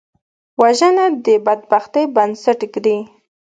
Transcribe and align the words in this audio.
وژنه 0.61 1.05
د 1.25 1.27
بدبختۍ 1.45 2.03
بنسټ 2.15 2.59
ږدي 2.71 2.97